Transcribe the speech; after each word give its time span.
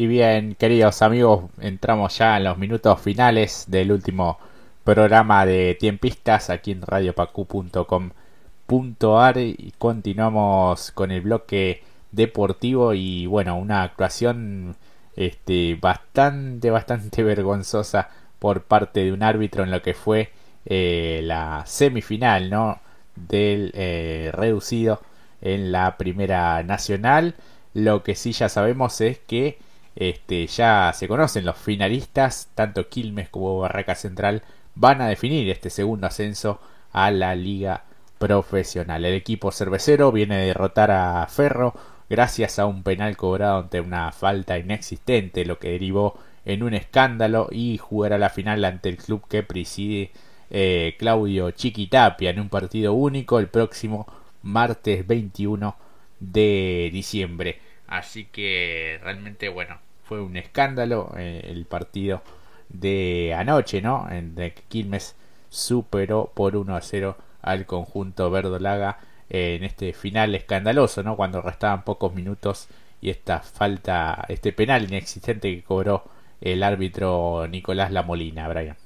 Y 0.00 0.06
bien, 0.06 0.54
queridos 0.54 1.02
amigos, 1.02 1.46
entramos 1.60 2.16
ya 2.16 2.36
en 2.36 2.44
los 2.44 2.56
minutos 2.56 3.00
finales 3.00 3.64
del 3.66 3.90
último 3.90 4.38
programa 4.84 5.44
de 5.44 5.74
Tiempistas 5.74 6.50
aquí 6.50 6.70
en 6.70 6.82
radiopacu.com.ar 6.82 9.38
y 9.38 9.74
continuamos 9.76 10.92
con 10.92 11.10
el 11.10 11.22
bloque 11.22 11.82
deportivo 12.12 12.94
y 12.94 13.26
bueno, 13.26 13.58
una 13.58 13.82
actuación 13.82 14.76
este 15.16 15.74
bastante 15.74 16.70
bastante 16.70 17.22
vergonzosa 17.24 18.08
por 18.38 18.62
parte 18.62 19.02
de 19.02 19.12
un 19.12 19.24
árbitro 19.24 19.64
en 19.64 19.72
lo 19.72 19.82
que 19.82 19.94
fue 19.94 20.30
eh, 20.64 21.22
la 21.24 21.64
semifinal, 21.66 22.50
¿no? 22.50 22.78
del 23.16 23.72
eh, 23.74 24.30
reducido 24.32 25.02
en 25.40 25.72
la 25.72 25.96
primera 25.96 26.62
nacional. 26.62 27.34
Lo 27.74 28.04
que 28.04 28.14
sí 28.14 28.30
ya 28.30 28.48
sabemos 28.48 29.00
es 29.00 29.18
que 29.18 29.58
este, 29.98 30.46
ya 30.46 30.92
se 30.94 31.08
conocen 31.08 31.44
los 31.44 31.58
finalistas, 31.58 32.50
tanto 32.54 32.88
Quilmes 32.88 33.28
como 33.30 33.58
Barraca 33.58 33.96
Central 33.96 34.44
van 34.76 35.00
a 35.00 35.08
definir 35.08 35.50
este 35.50 35.70
segundo 35.70 36.06
ascenso 36.06 36.60
a 36.92 37.10
la 37.10 37.34
liga 37.34 37.82
profesional. 38.18 39.04
El 39.04 39.14
equipo 39.14 39.50
cervecero 39.50 40.12
viene 40.12 40.36
a 40.36 40.38
derrotar 40.38 40.92
a 40.92 41.26
Ferro 41.26 41.74
gracias 42.08 42.60
a 42.60 42.66
un 42.66 42.84
penal 42.84 43.16
cobrado 43.16 43.58
ante 43.58 43.80
una 43.80 44.12
falta 44.12 44.56
inexistente, 44.56 45.44
lo 45.44 45.58
que 45.58 45.72
derivó 45.72 46.16
en 46.44 46.62
un 46.62 46.74
escándalo 46.74 47.48
y 47.50 47.78
jugará 47.78 48.18
la 48.18 48.30
final 48.30 48.64
ante 48.64 48.90
el 48.90 48.98
club 48.98 49.26
que 49.28 49.42
preside 49.42 50.12
eh, 50.50 50.94
Claudio 50.96 51.50
Chiquitapia 51.50 52.30
en 52.30 52.38
un 52.38 52.48
partido 52.50 52.92
único 52.92 53.40
el 53.40 53.48
próximo 53.48 54.06
martes 54.42 55.04
21 55.08 55.76
de 56.20 56.88
diciembre. 56.92 57.60
Así 57.88 58.26
que 58.26 59.00
realmente 59.02 59.48
bueno, 59.48 59.80
fue 60.08 60.20
un 60.22 60.36
escándalo 60.36 61.12
eh, 61.16 61.42
el 61.50 61.66
partido 61.66 62.22
de 62.68 63.34
anoche, 63.36 63.82
¿no? 63.82 64.08
En 64.10 64.34
que 64.34 64.54
Quilmes 64.68 65.14
superó 65.50 66.30
por 66.34 66.56
1 66.56 66.76
a 66.76 66.80
0 66.80 67.16
al 67.42 67.66
conjunto 67.66 68.30
verdolaga 68.30 68.98
en 69.30 69.64
este 69.64 69.92
final 69.92 70.34
escandaloso, 70.34 71.02
¿no? 71.02 71.16
Cuando 71.16 71.42
restaban 71.42 71.84
pocos 71.84 72.14
minutos 72.14 72.68
y 73.00 73.10
esta 73.10 73.40
falta, 73.40 74.24
este 74.28 74.52
penal 74.52 74.84
inexistente 74.84 75.54
que 75.54 75.62
cobró 75.62 76.04
el 76.40 76.62
árbitro 76.62 77.46
Nicolás 77.48 77.92
Lamolina, 77.92 78.48
Brian. 78.48 78.76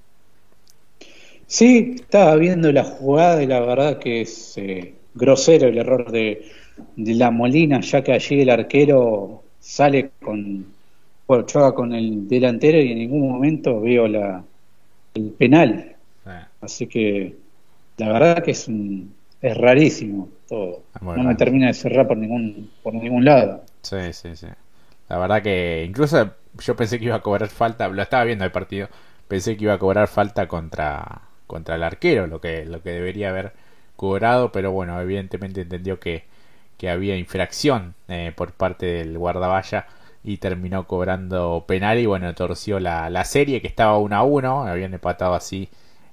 Sí, 1.46 1.96
estaba 1.96 2.36
viendo 2.36 2.72
la 2.72 2.84
jugada 2.84 3.42
y 3.42 3.46
la 3.46 3.60
verdad 3.60 3.98
que 3.98 4.22
es 4.22 4.56
eh, 4.56 4.94
grosero 5.14 5.68
el 5.68 5.78
error 5.78 6.10
de, 6.10 6.46
de 6.96 7.14
la 7.14 7.30
Molina, 7.30 7.80
ya 7.80 8.02
que 8.02 8.12
allí 8.12 8.40
el 8.40 8.50
arquero 8.50 9.44
sale 9.60 10.12
con 10.22 10.66
bueno, 11.26 11.44
choca 11.46 11.72
con 11.72 11.92
el 11.94 12.28
delantero 12.28 12.78
y 12.78 12.92
en 12.92 12.98
ningún 12.98 13.30
momento 13.30 13.80
veo 13.80 14.08
la, 14.08 14.44
el 15.14 15.30
penal. 15.30 15.96
Ah. 16.26 16.48
Así 16.60 16.86
que 16.86 17.36
la 17.96 18.12
verdad 18.12 18.42
que 18.42 18.52
es 18.52 18.68
un, 18.68 19.14
es 19.40 19.56
rarísimo 19.56 20.28
todo. 20.48 20.82
Ah, 20.94 21.00
no 21.02 21.24
me 21.24 21.34
termina 21.34 21.66
de 21.66 21.74
cerrar 21.74 22.06
por 22.06 22.16
ningún 22.16 22.70
por 22.82 22.94
ningún 22.94 23.24
lado. 23.24 23.64
Sí, 23.82 24.12
sí, 24.12 24.36
sí. 24.36 24.46
La 25.08 25.18
verdad 25.18 25.42
que 25.42 25.84
incluso 25.86 26.32
yo 26.58 26.76
pensé 26.76 26.98
que 26.98 27.06
iba 27.06 27.16
a 27.16 27.22
cobrar 27.22 27.48
falta, 27.48 27.88
lo 27.88 28.02
estaba 28.02 28.24
viendo 28.24 28.44
el 28.44 28.52
partido, 28.52 28.88
pensé 29.28 29.56
que 29.56 29.64
iba 29.64 29.74
a 29.74 29.78
cobrar 29.78 30.08
falta 30.08 30.48
contra 30.48 31.22
contra 31.46 31.74
el 31.74 31.82
arquero, 31.82 32.26
lo 32.26 32.40
que 32.40 32.64
lo 32.64 32.82
que 32.82 32.90
debería 32.90 33.30
haber 33.30 33.52
cobrado, 33.96 34.52
pero 34.52 34.72
bueno, 34.72 35.00
evidentemente 35.00 35.62
entendió 35.62 36.00
que 36.00 36.24
que 36.78 36.90
había 36.90 37.16
infracción 37.16 37.94
eh, 38.08 38.32
por 38.34 38.52
parte 38.52 38.86
del 38.86 39.16
guardaballa 39.18 39.86
y 40.24 40.38
terminó 40.38 40.86
cobrando 40.86 41.64
penal 41.66 41.98
y 41.98 42.06
bueno, 42.06 42.34
torció 42.34 42.80
la, 42.80 43.10
la 43.10 43.24
serie 43.24 43.60
que 43.60 43.66
estaba 43.68 43.98
1 43.98 44.16
a 44.16 44.22
1, 44.22 44.62
habían 44.66 44.94
empatado 44.94 45.34
así 45.34 45.68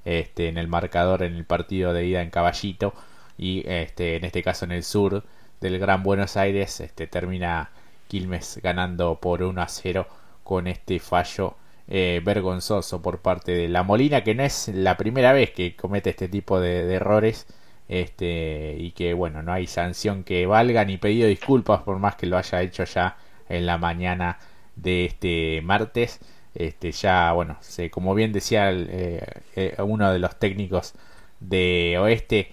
este, 0.05 0.47
en 0.47 0.57
el 0.57 0.67
marcador 0.67 1.23
en 1.23 1.35
el 1.35 1.45
partido 1.45 1.93
de 1.93 2.05
ida 2.05 2.21
en 2.21 2.29
Caballito 2.29 2.93
y 3.37 3.63
este, 3.67 4.15
en 4.15 4.25
este 4.25 4.43
caso 4.43 4.65
en 4.65 4.71
el 4.71 4.83
sur 4.83 5.23
del 5.61 5.77
Gran 5.79 6.03
Buenos 6.03 6.37
Aires 6.37 6.79
este, 6.79 7.07
termina 7.07 7.71
Quilmes 8.07 8.59
ganando 8.63 9.19
por 9.19 9.43
1 9.43 9.61
a 9.61 9.67
0 9.67 10.07
con 10.43 10.67
este 10.67 10.99
fallo 10.99 11.55
eh, 11.87 12.21
vergonzoso 12.23 13.01
por 13.01 13.19
parte 13.19 13.51
de 13.51 13.67
la 13.67 13.83
Molina 13.83 14.23
que 14.23 14.35
no 14.35 14.43
es 14.43 14.69
la 14.69 14.97
primera 14.97 15.33
vez 15.33 15.51
que 15.51 15.75
comete 15.75 16.11
este 16.11 16.27
tipo 16.27 16.59
de, 16.59 16.85
de 16.85 16.95
errores 16.95 17.45
este 17.87 18.75
y 18.79 18.91
que 18.91 19.13
bueno 19.13 19.43
no 19.43 19.51
hay 19.51 19.67
sanción 19.67 20.23
que 20.23 20.45
valga 20.45 20.85
ni 20.85 20.97
pedido 20.97 21.27
disculpas 21.27 21.81
por 21.81 21.99
más 21.99 22.15
que 22.15 22.27
lo 22.27 22.37
haya 22.37 22.61
hecho 22.61 22.83
ya 22.83 23.17
en 23.49 23.65
la 23.65 23.77
mañana 23.77 24.39
de 24.75 25.05
este 25.05 25.61
martes. 25.63 26.19
Este, 26.55 26.91
ya, 26.91 27.31
bueno, 27.33 27.57
se, 27.61 27.89
como 27.91 28.15
bien 28.15 28.33
decía 28.33 28.71
eh, 28.71 29.23
eh, 29.55 29.75
uno 29.79 30.11
de 30.11 30.19
los 30.19 30.37
técnicos 30.39 30.93
de 31.39 31.97
Oeste, 31.99 32.51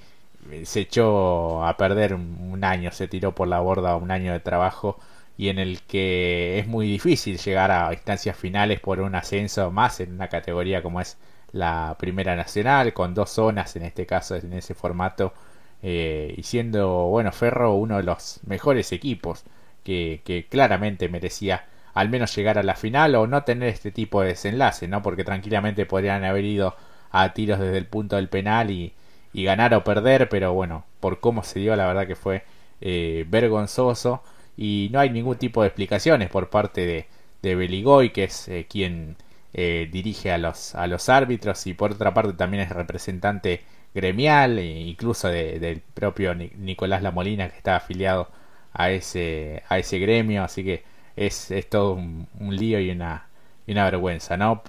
se 0.65 0.81
echó 0.81 1.65
a 1.65 1.77
perder 1.77 2.15
un 2.15 2.63
año, 2.65 2.93
se 2.93 3.09
tiró 3.09 3.35
por 3.35 3.49
la 3.49 3.61
borda 3.61 3.97
un 3.97 4.11
año 4.11 4.33
de 4.33 4.41
trabajo 4.41 4.99
y 5.37 5.49
en 5.49 5.59
el 5.59 5.83
que 5.83 6.59
es 6.59 6.67
muy 6.67 6.87
difícil 6.89 7.39
llegar 7.39 7.71
a 7.71 7.93
instancias 7.93 8.37
finales 8.37 8.81
por 8.81 9.01
un 9.01 9.15
ascenso 9.15 9.71
más 9.71 10.01
en 10.01 10.13
una 10.13 10.29
categoría 10.29 10.83
como 10.83 11.01
es 11.01 11.19
la 11.53 11.97
Primera 11.99 12.37
Nacional, 12.37 12.93
con 12.93 13.15
dos 13.15 13.31
zonas 13.31 13.77
en 13.77 13.83
este 13.85 14.07
caso 14.07 14.37
en 14.37 14.53
ese 14.53 14.75
formato, 14.75 15.33
eh, 15.83 16.35
y 16.37 16.43
siendo, 16.43 17.07
bueno, 17.09 17.33
Ferro 17.33 17.75
uno 17.75 17.97
de 17.99 18.03
los 18.03 18.41
mejores 18.47 18.93
equipos 18.93 19.45
que, 19.87 20.47
claramente 20.51 21.09
merecía 21.09 21.67
al 21.95 22.09
menos 22.11 22.35
llegar 22.35 22.59
a 22.59 22.63
la 22.63 22.75
final 22.75 23.15
o 23.15 23.27
no 23.27 23.45
tener 23.45 23.69
este 23.69 23.91
tipo 23.91 24.21
de 24.21 24.29
desenlace, 24.29 24.89
¿no? 24.89 25.03
Porque 25.03 25.25
tranquilamente 25.25 25.87
podrían 25.87 26.25
haber 26.25 26.45
ido 26.45 26.77
a 27.11 27.33
tiros 27.33 27.59
desde 27.61 27.79
el 27.79 27.87
punto 27.87 28.17
del 28.17 28.29
penal 28.29 28.71
y, 28.71 28.93
ganar 29.35 29.75
o 29.75 29.85
perder, 29.85 30.31
pero 30.31 30.55
bueno, 30.55 30.87
por 30.99 31.21
cómo 31.21 31.43
se 31.43 31.61
dio, 31.61 31.77
la 31.77 31.87
verdad 31.87 32.07
que 32.07 32.17
fue 32.17 32.43
eh, 32.81 33.27
vergonzoso 33.29 34.23
y 34.57 34.89
no 34.93 34.99
hay 35.01 35.11
ningún 35.11 35.37
tipo 35.37 35.61
de 35.61 35.69
explicaciones 35.69 36.31
por 36.31 36.49
parte 36.49 36.87
de, 36.87 37.07
de 37.43 37.55
Beligoy, 37.55 38.11
que 38.11 38.25
es 38.25 38.49
eh, 38.49 38.67
quien 38.69 39.17
eh, 39.53 39.89
dirige 39.93 40.33
a 40.33 40.39
los, 40.39 40.75
a 40.75 40.87
los 40.87 41.11
árbitros 41.11 41.67
y 41.67 41.75
por 41.75 41.93
otra 41.93 42.15
parte 42.15 42.33
también 42.33 42.63
es 42.63 42.71
representante 42.71 43.63
gremial 43.95 44.59
e 44.59 44.81
incluso 44.81 45.29
del 45.29 45.83
propio 45.95 46.35
Nicolás 46.35 47.03
Lamolina 47.03 47.51
que 47.51 47.59
está 47.59 47.77
afiliado 47.77 48.31
a 48.77 48.91
ese, 48.91 49.63
a 49.69 49.79
ese 49.79 49.99
gremio, 49.99 50.45
así 50.45 50.63
que 50.63 50.85
es, 51.17 51.51
es 51.51 51.69
todo 51.69 51.95
un, 51.95 52.29
lío 52.39 52.79
y 52.79 52.91
una, 52.91 53.27
y 53.67 53.73
una 53.73 53.85
vergüenza, 53.85 54.37
¿no? 54.37 54.63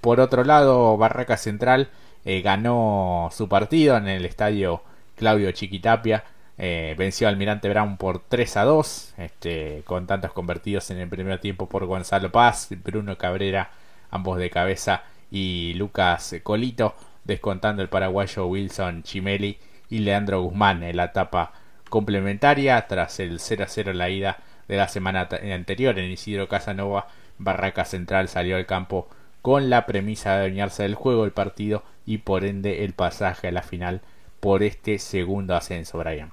Por 0.00 0.18
otro 0.18 0.44
lado, 0.44 0.96
Barraca 0.96 1.36
Central 1.36 1.90
eh, 2.24 2.40
ganó 2.40 3.28
su 3.32 3.48
partido 3.48 3.98
en 3.98 4.08
el 4.08 4.24
estadio 4.24 4.82
Claudio 5.14 5.52
Chiquitapia, 5.52 6.24
eh, 6.56 6.94
venció 6.96 7.28
al 7.28 7.34
Almirante 7.34 7.68
Brown 7.68 7.98
por 7.98 8.20
3 8.20 8.56
a 8.56 8.64
2, 8.64 9.14
este, 9.18 9.82
con 9.84 10.06
tantos 10.06 10.32
convertidos 10.32 10.90
en 10.90 10.98
el 10.98 11.08
primer 11.08 11.38
tiempo 11.38 11.68
por 11.68 11.84
Gonzalo 11.84 12.32
Paz, 12.32 12.68
Bruno 12.82 13.18
Cabrera, 13.18 13.70
ambos 14.10 14.38
de 14.38 14.48
cabeza, 14.48 15.02
y 15.30 15.74
Lucas 15.74 16.34
Colito, 16.42 16.94
descontando 17.24 17.82
el 17.82 17.90
paraguayo 17.90 18.46
Wilson 18.46 19.02
Chimeli 19.02 19.58
y 19.90 19.98
Leandro 19.98 20.40
Guzmán 20.42 20.82
en 20.82 20.96
la 20.96 21.04
etapa 21.04 21.52
complementaria 21.90 22.86
tras 22.88 23.20
el 23.20 23.38
0 23.38 23.64
a 23.64 23.68
0 23.68 23.90
en 23.90 23.98
la 23.98 24.08
ida 24.08 24.38
de 24.68 24.76
la 24.76 24.88
semana 24.88 25.28
anterior 25.52 25.98
en 25.98 26.10
Isidro 26.10 26.48
Casanova. 26.48 27.08
Barraca 27.38 27.84
Central 27.84 28.28
salió 28.28 28.56
al 28.56 28.66
campo 28.66 29.08
con 29.42 29.68
la 29.68 29.86
premisa 29.86 30.32
de 30.32 30.38
adueñarse 30.38 30.84
del 30.84 30.94
juego 30.94 31.22
del 31.22 31.32
partido 31.32 31.82
y 32.06 32.18
por 32.18 32.44
ende 32.44 32.84
el 32.84 32.92
pasaje 32.92 33.48
a 33.48 33.52
la 33.52 33.62
final 33.62 34.00
por 34.40 34.62
este 34.62 34.98
segundo 34.98 35.54
ascenso, 35.54 35.98
Brian. 35.98 36.30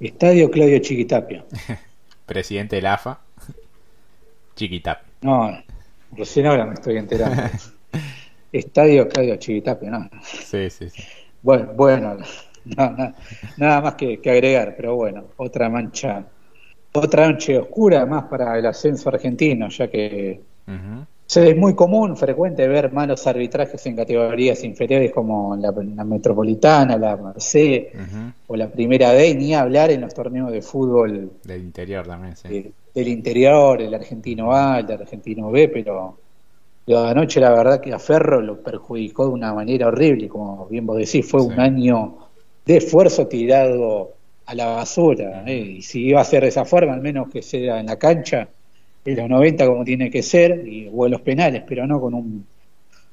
Estadio 0.00 0.50
Claudio 0.50 0.78
Chiquitapia. 0.78 1.44
Presidente 2.26 2.76
del 2.76 2.86
AFA. 2.86 3.20
Chiquitapia. 4.54 5.08
No, 5.22 5.62
recién 6.12 6.46
ahora 6.46 6.66
me 6.66 6.74
estoy 6.74 6.96
enterando. 6.96 7.42
Estadio 8.52 9.08
Claudio 9.08 9.36
Chiquitapia, 9.36 9.90
¿no? 9.90 10.10
Sí, 10.22 10.70
sí, 10.70 10.88
sí. 10.90 11.02
Bueno, 11.42 11.72
bueno, 11.74 12.16
nada 13.56 13.80
más 13.80 13.94
que, 13.94 14.20
agregar, 14.24 14.74
pero 14.76 14.96
bueno, 14.96 15.24
otra 15.36 15.68
mancha, 15.68 16.24
otra 16.92 17.26
mancha 17.26 17.60
oscura 17.60 18.04
más 18.06 18.24
para 18.24 18.58
el 18.58 18.66
ascenso 18.66 19.08
argentino, 19.08 19.68
ya 19.68 19.88
que 19.88 20.40
es 21.36 21.56
muy 21.56 21.74
común, 21.74 22.16
frecuente 22.16 22.66
ver 22.66 22.90
malos 22.92 23.26
arbitrajes 23.26 23.84
en 23.86 23.96
categorías 23.96 24.64
inferiores 24.64 25.12
como 25.12 25.54
la, 25.56 25.72
Metropolitana, 25.72 26.96
la 26.96 27.16
Merced 27.16 27.88
o 28.46 28.56
la 28.56 28.70
Primera 28.70 29.12
D, 29.12 29.34
ni 29.34 29.54
hablar 29.54 29.90
en 29.90 30.00
los 30.00 30.14
torneos 30.14 30.50
de 30.50 30.62
fútbol 30.62 31.32
del 31.44 31.62
interior 31.62 32.06
también, 32.06 32.34
del 32.94 33.08
interior, 33.08 33.82
el 33.82 33.92
argentino 33.94 34.52
A, 34.52 34.80
el 34.80 34.90
argentino 34.90 35.50
B, 35.50 35.68
pero 35.68 36.16
lo 36.86 37.02
de 37.02 37.10
anoche 37.10 37.40
la 37.40 37.50
verdad 37.50 37.80
que 37.80 37.92
a 37.92 37.98
Ferro 37.98 38.40
lo 38.40 38.62
perjudicó 38.62 39.26
de 39.26 39.32
una 39.32 39.52
manera 39.52 39.88
horrible, 39.88 40.28
como 40.28 40.66
bien 40.66 40.86
vos 40.86 40.96
decís, 40.96 41.28
fue 41.30 41.42
un 41.42 41.60
año 41.60 42.27
de 42.68 42.76
esfuerzo 42.76 43.26
tirado 43.28 44.12
a 44.44 44.54
la 44.54 44.66
basura. 44.66 45.42
¿eh? 45.46 45.56
Y 45.56 45.82
si 45.82 46.04
iba 46.04 46.20
a 46.20 46.24
ser 46.24 46.42
de 46.42 46.48
esa 46.48 46.66
forma, 46.66 46.92
al 46.92 47.00
menos 47.00 47.30
que 47.30 47.40
sea 47.40 47.80
en 47.80 47.86
la 47.86 47.96
cancha, 47.96 48.46
en 49.06 49.16
los 49.16 49.26
90 49.26 49.66
como 49.66 49.84
tiene 49.84 50.10
que 50.10 50.22
ser, 50.22 50.68
y, 50.68 50.86
o 50.92 51.06
en 51.06 51.12
los 51.12 51.22
penales, 51.22 51.62
pero 51.66 51.86
no 51.86 51.98
con 51.98 52.12
un 52.12 52.46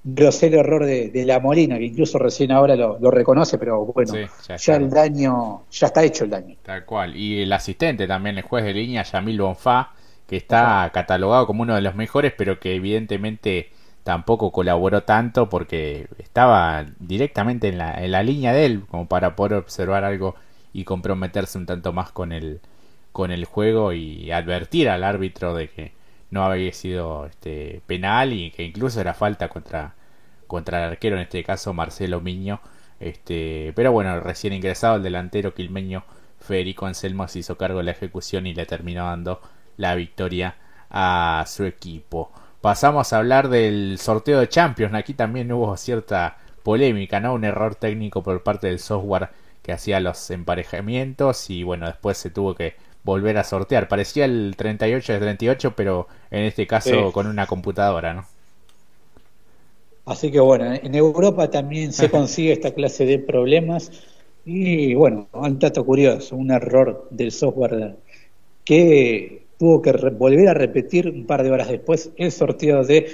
grosero 0.03 0.59
error 0.59 0.85
de, 0.85 1.23
la 1.25 1.39
Molina, 1.39 1.77
que 1.77 1.85
incluso 1.85 2.19
recién 2.19 2.51
ahora 2.51 2.75
lo, 2.75 3.09
reconoce, 3.09 3.57
pero 3.57 3.85
bueno, 3.85 4.13
ya, 4.45 4.75
el 4.75 4.89
daño, 4.89 5.63
ya 5.71 5.87
está 5.87 6.03
hecho 6.03 6.25
el 6.25 6.31
daño. 6.31 6.57
Tal 6.61 6.83
cual. 6.83 7.15
Y 7.15 7.41
el 7.41 7.53
asistente 7.53 8.07
también, 8.07 8.37
el 8.37 8.43
juez 8.43 8.65
de 8.65 8.73
línea, 8.73 9.03
Yamil 9.03 9.39
Bonfá, 9.39 9.93
que 10.27 10.35
está 10.35 10.91
catalogado 10.93 11.47
como 11.47 11.63
uno 11.63 11.75
de 11.75 11.81
los 11.81 11.95
mejores, 11.95 12.33
pero 12.37 12.59
que 12.59 12.75
evidentemente 12.75 13.69
tampoco 14.05 14.51
colaboró 14.51 15.03
tanto 15.03 15.49
porque 15.49 16.07
estaba 16.19 16.85
directamente 16.99 17.69
en 17.69 17.79
la, 17.79 18.03
en 18.03 18.11
la 18.11 18.21
línea 18.23 18.53
de 18.53 18.65
él, 18.67 18.85
como 18.87 19.07
para 19.07 19.35
poder 19.35 19.55
observar 19.55 20.03
algo 20.05 20.35
y 20.73 20.83
comprometerse 20.85 21.57
un 21.57 21.65
tanto 21.65 21.91
más 21.91 22.11
con 22.11 22.31
el, 22.31 22.61
con 23.11 23.31
el 23.31 23.45
juego 23.45 23.93
y 23.93 24.31
advertir 24.31 24.89
al 24.89 25.03
árbitro 25.03 25.55
de 25.55 25.69
que 25.69 25.93
no 26.29 26.45
había 26.45 26.71
sido 26.71 27.25
este, 27.25 27.81
penal 27.87 28.31
y 28.31 28.51
que 28.51 28.63
incluso 28.63 29.01
era 29.01 29.15
falta 29.15 29.49
contra, 29.49 29.95
contra 30.45 30.85
el 30.85 30.91
arquero, 30.91 31.15
en 31.15 31.23
este 31.23 31.43
caso 31.43 31.73
Marcelo 31.73 32.21
Miño. 32.21 32.61
Este, 32.99 33.73
pero 33.75 33.91
bueno, 33.91 34.19
recién 34.19 34.53
ingresado 34.53 34.97
el 34.97 35.03
delantero 35.03 35.55
quilmeño 35.55 36.03
Federico 36.39 36.85
Anselmo 36.85 37.27
se 37.27 37.39
hizo 37.39 37.57
cargo 37.57 37.79
de 37.79 37.85
la 37.85 37.91
ejecución 37.91 38.45
y 38.45 38.53
le 38.53 38.67
terminó 38.67 39.05
dando 39.05 39.41
la 39.77 39.95
victoria 39.95 40.57
a 40.91 41.43
su 41.47 41.65
equipo. 41.65 42.31
Pasamos 42.65 43.13
a 43.13 43.19
hablar 43.19 43.49
del 43.49 43.99
sorteo 43.99 44.39
de 44.39 44.49
Champions. 44.49 44.95
Aquí 44.95 45.13
también 45.13 45.51
hubo 45.51 45.77
cierta 45.77 46.37
polémica, 46.63 47.19
¿no? 47.19 47.35
Un 47.35 47.43
error 47.43 47.75
técnico 47.75 48.23
por 48.23 48.41
parte 48.41 48.65
del 48.65 48.79
software 48.79 49.29
que 49.61 49.71
hacía 49.71 49.99
los 49.99 50.31
emparejamientos 50.31 51.51
y 51.51 51.61
bueno, 51.61 51.85
después 51.85 52.17
se 52.17 52.31
tuvo 52.31 52.55
que 52.55 52.73
volver 53.03 53.37
a 53.37 53.43
sortear. 53.43 53.87
Parecía 53.87 54.25
el 54.25 54.55
38 54.57 55.13
de 55.13 55.19
38, 55.19 55.75
pero 55.75 56.07
en 56.31 56.45
este 56.45 56.65
caso 56.65 57.11
con 57.11 57.27
una 57.27 57.45
computadora, 57.45 58.15
¿no? 58.15 58.25
Así 60.07 60.31
que 60.31 60.39
bueno, 60.39 60.73
en 60.73 60.95
Europa 60.95 61.51
también 61.51 61.93
se 61.93 62.09
consigue 62.09 62.51
esta 62.51 62.73
clase 62.73 63.05
de 63.05 63.19
problemas 63.19 63.91
y 64.43 64.95
bueno, 64.95 65.27
un 65.33 65.59
dato 65.59 65.85
curioso, 65.85 66.35
un 66.35 66.49
error 66.49 67.07
del 67.11 67.31
software 67.31 67.95
que 68.63 69.44
tuvo 69.57 69.81
que 69.81 69.91
volver 69.91 70.49
a 70.49 70.53
repetir 70.53 71.09
un 71.09 71.25
par 71.25 71.43
de 71.43 71.51
horas 71.51 71.69
después 71.69 72.11
el 72.17 72.31
sorteo 72.31 72.83
de 72.83 73.07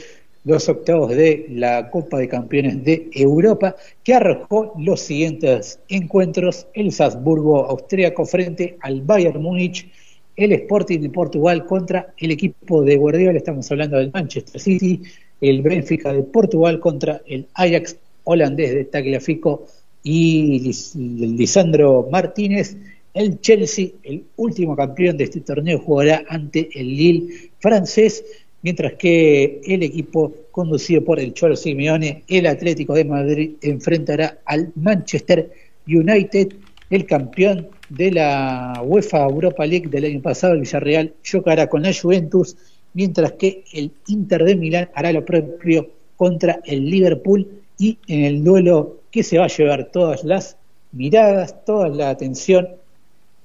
los 0.44 0.68
octavos 0.70 1.10
de 1.10 1.46
la 1.50 1.92
Copa 1.92 2.18
de 2.18 2.28
Campeones 2.28 2.84
de 2.84 3.10
Europa, 3.14 3.76
que 4.04 4.16
arrojó 4.16 4.74
los 4.80 5.02
siguientes 5.02 5.80
encuentros: 5.88 6.68
el 6.74 6.92
Salzburgo 6.92 7.66
austríaco 7.66 8.26
frente 8.26 8.78
al 8.82 9.02
Bayern 9.02 9.42
Múnich, 9.42 9.92
el 10.36 10.54
Sporting 10.54 11.00
de 11.00 11.10
Portugal 11.10 11.66
contra 11.66 12.14
el 12.18 12.32
equipo 12.32 12.82
de 12.82 12.98
Guardiola, 12.98 13.38
estamos 13.38 13.70
hablando 13.72 13.98
del 13.98 14.12
Manchester 14.12 14.60
City, 14.60 15.02
el 15.42 15.62
Benfica 15.62 16.12
de 16.12 16.24
Portugal 16.24 16.80
contra 16.80 17.22
el 17.28 17.48
Ajax 17.54 17.98
holandés 18.24 18.74
de 18.74 18.86
Tagliafico 18.86 19.66
y 20.04 20.74
Lisandro 20.96 22.08
Martínez. 22.12 22.78
El 23.14 23.42
Chelsea, 23.42 23.90
el 24.04 24.24
último 24.38 24.76
campeón 24.76 25.18
de 25.18 25.26
este 25.26 25.42
torneo, 25.42 25.80
jugará 25.80 26.24
ante 26.30 26.70
el 26.74 26.88
Lille 26.88 27.52
francés 27.60 28.24
mientras 28.62 28.94
que 28.94 29.62
el 29.66 29.84
equipo 29.84 30.34
conducido 30.52 31.04
por 31.04 31.20
el 31.20 31.34
Cholo 31.34 31.56
Simeone, 31.56 32.24
el 32.28 32.46
Atlético 32.46 32.94
de 32.94 33.06
Madrid, 33.06 33.52
enfrentará 33.62 34.40
al 34.46 34.72
Manchester 34.76 35.52
United, 35.88 36.54
el 36.90 37.06
campeón 37.06 37.70
de 37.90 38.12
la 38.12 38.82
UEFA 38.84 39.24
Europa 39.24 39.66
League 39.66 39.90
del 39.90 40.06
año 40.06 40.22
pasado, 40.22 40.54
el 40.54 40.62
Villarreal, 40.62 41.14
chocará 41.24 41.68
con 41.68 41.84
la 41.84 41.94
Juventus, 41.94 42.56
mientras 42.94 43.34
que 43.34 43.64
el 43.74 43.92
Inter 44.08 44.44
de 44.44 44.56
Milán 44.56 44.90
hará 44.94 45.12
lo 45.12 45.26
propio 45.26 45.90
contra 46.18 46.60
el 46.66 46.90
Liverpool 46.90 47.48
y 47.78 47.98
en 48.08 48.26
el 48.26 48.44
duelo 48.44 49.00
que 49.10 49.24
se 49.24 49.38
va 49.38 49.46
a 49.46 49.50
llevar 49.50 49.90
todas 49.92 50.24
las 50.24 50.58
miradas, 50.92 51.66
toda 51.66 51.90
la 51.90 52.10
atención 52.10 52.68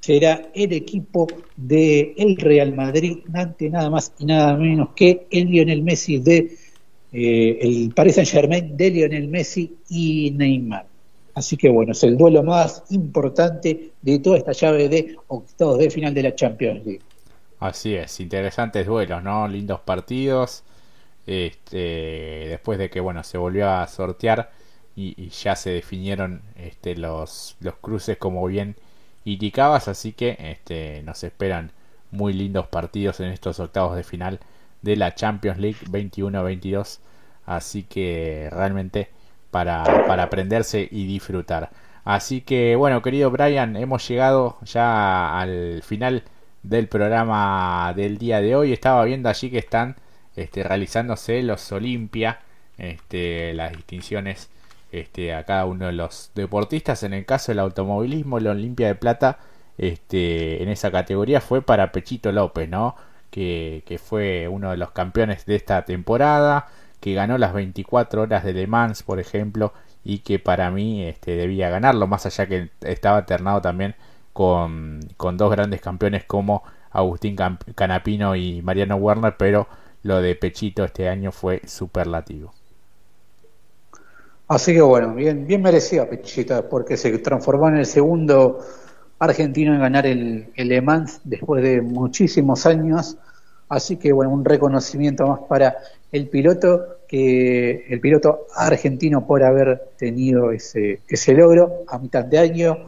será 0.07 0.51
el 0.55 0.73
equipo 0.73 1.27
del 1.57 2.15
el 2.17 2.37
Real 2.37 2.73
Madrid 2.73 3.19
ante 3.35 3.69
nada 3.69 3.91
más 3.91 4.13
y 4.21 4.25
nada 4.25 4.57
menos 4.57 4.91
que 4.95 5.27
el 5.33 5.51
Lionel 5.51 5.83
Messi 5.83 6.21
de 6.21 6.57
eh, 7.13 7.59
el 7.61 7.93
Paris 7.93 8.15
Saint 8.15 8.31
Germain 8.31 8.77
de 8.77 8.91
Lionel 8.91 9.27
Messi 9.27 9.79
y 9.89 10.31
Neymar. 10.31 10.87
Así 11.35 11.57
que 11.57 11.69
bueno, 11.69 11.91
es 11.91 12.05
el 12.05 12.17
duelo 12.17 12.45
más 12.45 12.85
importante 12.91 13.91
de 14.01 14.19
toda 14.21 14.39
esta 14.39 14.53
llave 14.53 14.89
de 14.89 15.17
octavos 15.27 15.79
de 15.79 15.91
final 15.91 16.15
de 16.15 16.23
la 16.23 16.35
Champions 16.37 16.87
League. 16.87 17.03
Así 17.59 17.97
es, 17.97 18.21
interesantes 18.21 18.87
duelos, 18.87 19.25
¿no? 19.25 19.49
Lindos 19.49 19.81
partidos. 19.81 20.63
Este, 21.27 22.47
después 22.49 22.79
de 22.79 22.89
que 22.89 23.01
bueno 23.01 23.25
se 23.25 23.39
volvió 23.39 23.69
a 23.69 23.85
sortear 23.89 24.53
y, 24.95 25.21
y 25.21 25.31
ya 25.31 25.57
se 25.57 25.71
definieron 25.71 26.43
este, 26.55 26.95
los, 26.95 27.57
los 27.59 27.75
cruces 27.79 28.17
como 28.19 28.47
bien 28.47 28.77
indicabas, 29.27 29.89
así 29.89 30.13
que 30.13 30.37
este, 30.39 31.03
nos 31.03 31.23
esperan 31.25 31.73
muy 32.11 32.33
lindos 32.33 32.67
partidos 32.69 33.21
en 33.21 33.29
estos 33.29 33.61
octavos 33.61 33.97
de 33.97 34.05
final 34.05 34.41
de 34.83 34.97
la 34.97 35.15
Champions 35.15 35.59
League 35.59 35.79
21-22, 35.91 37.01
así 37.45 37.83
que 37.83 38.49
realmente 38.53 39.11
para, 39.51 40.07
para 40.07 40.25
aprenderse 40.25 40.89
y 40.91 41.07
disfrutar. 41.07 41.71
Así 42.05 42.41
que 42.41 42.77
bueno, 42.77 43.03
querido 43.03 43.31
Brian, 43.31 43.77
hemos 43.77 44.07
llegado 44.09 44.59
ya 44.63 45.41
al 45.41 45.83
final 45.83 46.23
del 46.63 46.89
programa 46.89 47.93
del 47.97 48.19
día 48.19 48.41
de 48.41 48.55
hoy. 48.55 48.73
Estaba 48.73 49.05
viendo 49.05 49.29
allí 49.29 49.51
que 49.51 49.59
están 49.59 49.97
este, 50.37 50.63
realizándose 50.63 51.43
los 51.43 51.73
Olimpia, 51.73 52.41
este, 52.79 53.55
las 53.55 53.73
distinciones 53.73 54.51
este, 55.01 55.35
a 55.35 55.45
cada 55.45 55.67
uno 55.67 55.87
de 55.87 55.93
los 55.93 56.31
deportistas. 56.35 57.03
En 57.03 57.13
el 57.15 57.25
caso 57.27 57.53
del 57.53 57.61
automovilismo, 57.61 58.41
la 58.41 58.53
Olimpia 58.53 58.89
de 58.89 58.95
Plata, 58.95 59.39
este, 59.79 60.63
en 60.63 60.69
esa 60.69 60.91
categoría 60.91 61.41
fue 61.41 61.63
para 61.63 61.93
Pechito 61.93 62.33
López, 62.33 62.69
¿no? 62.69 62.97
Que, 63.31 64.01
fue 64.03 64.49
uno 64.49 64.71
de 64.71 64.77
los 64.79 64.93
campeones 64.93 65.47
de 65.47 65.57
esta 65.57 65.85
temporada, 65.85 66.69
que 67.01 67.15
ganó 67.15 67.39
las 67.39 67.53
24 67.53 68.23
horas 68.23 68.45
de 68.45 68.53
Le 68.55 68.67
Mans, 68.67 69.03
por 69.03 69.21
ejemplo, 69.21 69.73
y 70.05 70.21
que 70.21 70.39
para 70.39 70.71
mí 70.71 71.05
este, 71.05 71.37
debía 71.37 71.69
ganarlo, 71.71 72.07
más 72.07 72.27
allá 72.27 72.47
que 72.47 72.71
estaba 72.83 73.19
alternado 73.19 73.61
también 73.61 73.95
con, 74.33 75.01
con 75.17 75.37
dos 75.37 75.51
grandes 75.51 75.81
campeones 75.81 76.25
como 76.25 76.63
Agustín 76.91 77.37
Canapino 77.75 78.37
y 78.37 78.63
Mariano 78.63 78.97
Werner, 78.97 79.37
pero 79.37 79.69
lo 80.03 80.23
de 80.23 80.35
Pechito 80.35 80.85
este 80.85 81.09
año 81.09 81.33
fue 81.33 81.63
superlativo. 81.67 82.56
Así 84.49 84.75
que 84.75 84.81
bueno, 84.81 85.13
bien, 85.15 85.45
bien 85.47 85.61
merecido 85.61 86.09
Pechita, 86.09 86.69
porque 86.69 86.97
se 86.97 87.19
transformó 87.19 87.69
en 87.69 87.79
el 87.79 87.87
segundo 87.87 88.61
argentino 89.19 89.75
en 89.75 89.81
ganar 89.81 90.07
el, 90.07 90.49
Le 90.55 90.81
Mans 90.81 91.21
después 91.25 91.65
de 91.65 91.83
muchísimos 91.83 92.65
años. 92.65 93.17
Así 93.69 93.97
que 93.97 94.13
bueno, 94.13 94.31
un 94.31 94.45
reconocimiento 94.45 95.27
más 95.27 95.41
para 95.49 95.77
el 96.13 96.29
piloto, 96.29 96.99
que 97.09 97.87
el 97.89 98.01
piloto 98.01 98.47
argentino 98.55 99.27
por 99.27 99.43
haber 99.43 99.89
tenido 99.97 100.53
ese, 100.53 101.01
ese 101.09 101.33
logro 101.33 101.85
a 101.89 101.99
mitad 101.99 102.25
de 102.25 102.39
año. 102.39 102.87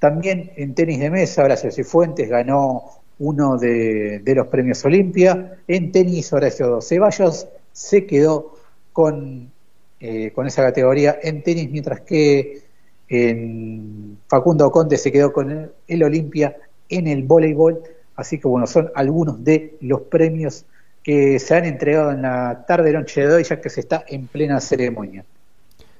También 0.00 0.50
en 0.56 0.74
tenis 0.74 0.98
de 0.98 1.10
mesa, 1.10 1.44
Horacio 1.44 1.70
Cifuentes 1.70 2.28
ganó 2.28 2.82
uno 3.20 3.56
de, 3.56 4.18
de 4.18 4.34
los 4.34 4.48
premios 4.48 4.84
Olimpia. 4.84 5.58
En 5.68 5.92
tenis, 5.92 6.32
Horacio 6.32 6.80
Ceballos 6.80 7.46
se 7.72 8.04
quedó 8.04 8.56
con 8.92 9.52
eh, 10.00 10.30
con 10.34 10.46
esa 10.46 10.62
categoría 10.62 11.18
en 11.22 11.42
tenis, 11.42 11.70
mientras 11.70 12.00
que 12.02 12.62
en 13.08 14.18
Facundo 14.28 14.70
Conte 14.70 14.96
se 14.96 15.10
quedó 15.10 15.32
con 15.32 15.72
el, 15.88 16.02
Olimpia 16.02 16.56
en 16.88 17.06
el 17.06 17.24
voleibol. 17.24 17.82
Así 18.16 18.38
que 18.38 18.48
bueno, 18.48 18.66
son 18.66 18.90
algunos 18.94 19.42
de 19.44 19.76
los 19.80 20.02
premios 20.02 20.64
que 21.02 21.38
se 21.38 21.56
han 21.56 21.64
entregado 21.64 22.12
en 22.12 22.22
la 22.22 22.64
tarde 22.66 22.92
noche 22.92 23.26
de 23.26 23.34
hoy, 23.34 23.44
ya 23.44 23.60
que 23.60 23.70
se 23.70 23.80
está 23.80 24.04
en 24.08 24.26
plena 24.26 24.60
ceremonia. 24.60 25.24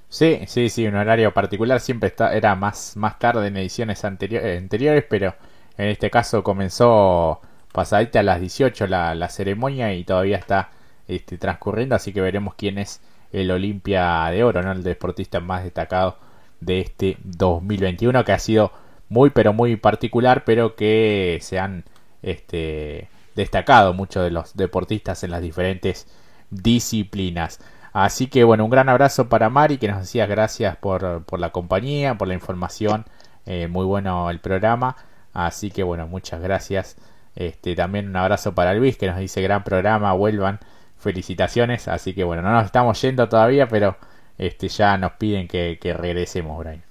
Sí, 0.09 0.41
sí, 0.47 0.69
sí, 0.69 0.87
un 0.87 0.95
horario 0.95 1.33
particular 1.35 1.81
siempre 1.81 2.09
está, 2.09 2.35
era 2.35 2.55
más, 2.55 2.97
más 2.97 3.19
tarde 3.19 3.49
en 3.49 3.57
ediciones 3.57 4.05
anteriores, 4.05 5.05
pero 5.09 5.35
en 5.77 5.89
este 5.89 6.11
caso 6.11 6.43
comenzó 6.43 7.41
pasadita 7.73 8.21
a 8.21 8.23
las 8.23 8.41
18 8.41 8.87
la, 8.87 9.15
la 9.15 9.29
ceremonia 9.29 9.93
y 9.93 10.05
todavía 10.05 10.39
está 10.39 10.71
este, 11.07 11.37
transcurriendo, 11.37 11.95
así 11.95 12.13
que 12.13 12.21
veremos 12.21 12.55
quién 12.55 12.79
es 12.79 13.01
el 13.33 13.51
Olimpia 13.51 14.27
de 14.31 14.45
Oro, 14.45 14.63
¿no? 14.63 14.73
el 14.73 14.83
deportista 14.83 15.41
más 15.41 15.65
destacado 15.65 16.19
de 16.61 16.81
este 16.81 17.17
2021 17.25 18.25
que 18.25 18.33
ha 18.33 18.39
sido 18.39 18.73
muy 19.09 19.31
pero 19.31 19.53
muy 19.53 19.77
particular 19.77 20.45
pero 20.45 20.75
que 20.75 21.39
se 21.41 21.59
han 21.59 21.85
este, 22.23 23.09
destacado 23.35 23.95
muchos 23.95 24.25
de 24.25 24.31
los 24.31 24.57
deportistas 24.57 25.23
en 25.25 25.31
las 25.31 25.43
diferentes 25.43 26.07
disciplinas. 26.51 27.61
Así 27.93 28.27
que 28.27 28.45
bueno, 28.45 28.65
un 28.65 28.71
gran 28.71 28.89
abrazo 28.89 29.29
para 29.29 29.51
Mari 29.51 29.79
que 29.79 29.89
nos 29.89 30.01
decías 30.01 30.29
gracias 30.29 30.77
por, 30.77 31.25
por 31.25 31.41
la 31.41 31.51
compañía, 31.51 32.17
por 32.17 32.29
la 32.29 32.35
información, 32.35 33.07
eh, 33.47 33.69
muy 33.69 33.85
bueno 33.85 34.31
el 34.31 34.41
programa. 34.41 34.97
Así 35.33 35.71
que 35.71 35.83
bueno, 35.83 36.07
muchas 36.07 36.41
gracias 36.41 36.97
Este, 37.37 37.77
también 37.77 38.09
un 38.09 38.17
abrazo 38.17 38.55
para 38.55 38.75
Luis 38.75 38.97
que 38.99 39.07
nos 39.07 39.19
dice 39.19 39.41
gran 39.43 39.63
programa, 39.63 40.13
vuelvan, 40.13 40.59
felicitaciones. 40.99 41.89
Así 41.89 42.15
que 42.15 42.25
bueno, 42.25 42.43
no 42.43 42.53
nos 42.53 42.67
estamos 42.67 43.01
yendo 43.01 43.29
todavía, 43.29 43.69
pero 43.69 43.97
este, 44.37 44.69
ya 44.69 44.97
nos 44.97 45.13
piden 45.13 45.49
que, 45.49 45.79
regresemos, 45.97 46.59
Brian. 46.59 46.83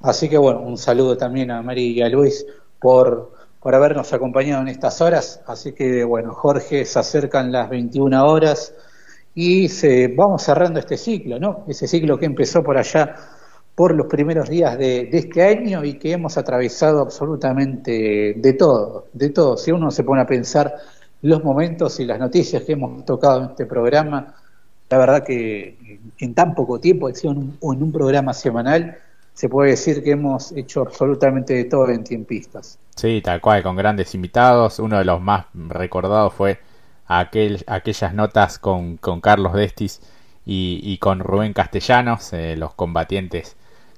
Así 0.00 0.28
que 0.28 0.38
bueno, 0.38 0.60
un 0.60 0.76
saludo 0.76 1.16
también 1.16 1.50
a 1.50 1.62
Mari 1.62 1.92
y 1.92 2.02
a 2.02 2.08
Luis 2.08 2.44
por, 2.80 3.32
por 3.60 3.74
habernos 3.74 4.12
acompañado 4.12 4.62
en 4.62 4.68
estas 4.68 5.00
horas. 5.00 5.40
Así 5.46 5.72
que 5.72 6.04
bueno, 6.04 6.34
Jorge, 6.34 6.84
se 6.84 6.98
acercan 6.98 7.52
las 7.52 7.70
21 7.70 8.24
horas 8.26 8.74
y 9.34 9.68
se, 9.68 10.08
vamos 10.08 10.42
cerrando 10.42 10.80
este 10.80 10.96
ciclo, 10.96 11.38
¿no? 11.38 11.64
Ese 11.68 11.86
ciclo 11.86 12.18
que 12.18 12.26
empezó 12.26 12.62
por 12.62 12.76
allá 12.76 13.14
por 13.74 13.94
los 13.94 14.06
primeros 14.06 14.48
días 14.48 14.76
de, 14.76 15.08
este 15.12 15.42
año 15.42 15.84
y 15.84 15.94
que 15.94 16.12
hemos 16.12 16.36
atravesado 16.36 17.00
absolutamente 17.00 18.34
de 18.36 18.52
todo, 18.52 19.06
de 19.12 19.30
todo. 19.30 19.56
Si 19.56 19.72
uno 19.72 19.90
se 19.90 20.04
pone 20.04 20.22
a 20.22 20.26
pensar 20.26 20.76
los 21.22 21.42
momentos 21.42 21.98
y 22.00 22.04
las 22.04 22.18
noticias 22.18 22.62
que 22.64 22.72
hemos 22.72 23.04
tocado 23.04 23.42
en 23.42 23.50
este 23.50 23.66
programa, 23.66 24.34
la 24.90 24.98
verdad 24.98 25.24
que 25.24 26.00
en 26.18 26.34
tan 26.34 26.54
poco 26.54 26.78
tiempo, 26.78 27.08
en 27.08 27.28
un, 27.28 27.58
un 27.60 27.92
programa 27.92 28.32
semanal, 28.32 28.98
se 29.34 29.48
puede 29.48 29.70
decir 29.70 30.02
que 30.02 30.10
hemos 30.10 30.52
hecho 30.52 30.82
absolutamente 30.82 31.54
de 31.54 31.64
todo 31.64 31.88
en 31.88 32.04
tiempistas. 32.04 32.78
Sí, 32.96 33.22
tal 33.24 33.40
cual, 33.40 33.62
con 33.62 33.76
grandes 33.76 34.14
invitados. 34.14 34.78
Uno 34.78 34.98
de 34.98 35.04
los 35.04 35.20
más 35.20 35.46
recordados 35.54 36.34
fue 36.34 36.60
aquel, 37.06 37.64
aquellas 37.66 38.12
notas 38.12 38.58
con, 38.58 38.98
con 38.98 39.20
Carlos 39.20 39.54
Destis 39.54 40.00
y, 40.44 40.80
y, 40.82 40.98
con 40.98 41.20
Rubén 41.20 41.52
Castellanos, 41.52 42.32
eh, 42.32 42.56
los 42.56 42.74
combatientes 42.74 43.56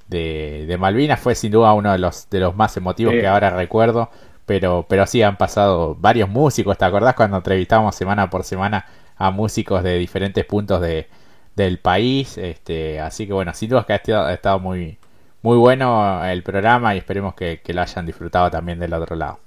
de, 0.09 0.77
Malvinas 0.79 1.19
fue 1.21 1.35
sin 1.35 1.51
duda 1.51 1.73
uno 1.73 1.91
de 1.93 1.99
los, 1.99 2.29
de 2.31 2.41
los 2.41 2.55
más 2.55 2.77
emotivos 2.77 3.15
que 3.15 3.27
ahora 3.27 3.51
recuerdo. 3.51 4.11
Pero, 4.47 4.87
pero 4.89 5.07
sí 5.07 5.23
han 5.23 5.37
pasado 5.39 5.95
varios 5.95 6.29
músicos. 6.29 6.77
¿Te 6.79 6.85
acordás 6.85 7.15
cuando 7.15 7.39
entrevistábamos 7.39 7.95
semana 7.95 8.29
por 8.31 8.45
semana 8.45 8.87
a 9.17 9.31
músicos 9.31 9.83
de 9.83 9.97
diferentes 9.99 10.45
puntos 10.45 10.81
de, 10.81 11.09
del 11.57 11.79
país? 11.79 12.37
Este, 12.39 13.01
así 13.01 13.27
que 13.27 13.33
bueno, 13.33 13.55
sin 13.55 13.71
duda 13.71 13.85
que 13.87 13.95
ha 13.95 14.33
estado, 14.33 14.59
muy, 14.59 14.99
muy 15.43 15.57
bueno 15.57 16.25
el 16.25 16.43
programa 16.43 16.95
y 16.95 16.99
esperemos 16.99 17.35
que, 17.35 17.61
que 17.63 17.73
lo 17.73 17.83
hayan 17.83 18.07
disfrutado 18.07 18.51
también 18.51 18.79
del 18.79 18.93
otro 18.93 19.17
lado. 19.17 19.41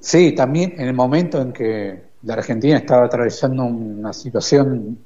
Sí, 0.00 0.32
también 0.32 0.74
en 0.78 0.88
el 0.88 0.94
momento 0.94 1.40
en 1.40 1.52
que 1.52 2.02
la 2.22 2.34
Argentina 2.34 2.76
estaba 2.76 3.06
atravesando 3.06 3.64
una 3.64 4.12
situación 4.12 4.98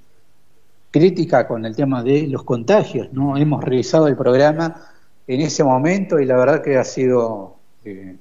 crítica 0.90 1.48
con 1.48 1.66
el 1.66 1.74
tema 1.74 2.04
de 2.04 2.28
los 2.28 2.44
contagios, 2.44 3.12
¿no? 3.12 3.36
Hemos 3.36 3.64
revisado 3.64 4.06
el 4.06 4.16
programa 4.16 4.93
en 5.26 5.40
ese 5.40 5.64
momento 5.64 6.18
y 6.20 6.26
la 6.26 6.36
verdad 6.36 6.62
que 6.62 6.76
ha 6.76 6.84
sido 6.84 7.56
eh, 7.84 8.16